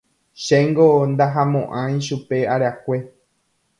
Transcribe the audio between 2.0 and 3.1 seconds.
chupe arakue.